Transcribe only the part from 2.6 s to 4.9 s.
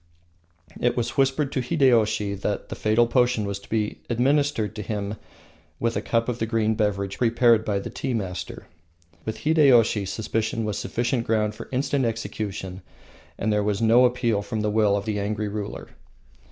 the fatal potion was to be administered to